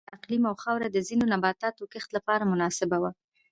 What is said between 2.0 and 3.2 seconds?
لپاره مناسبه وه.